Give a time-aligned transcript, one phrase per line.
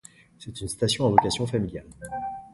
[0.39, 1.85] C'est une station à vocation familiale.